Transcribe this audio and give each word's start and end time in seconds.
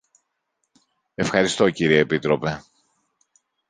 Ευχαριστώ, 1.15 1.69
κύριε 1.71 1.99
Επίτροπε. 1.99 2.63